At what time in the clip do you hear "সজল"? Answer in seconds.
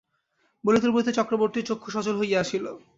1.95-2.15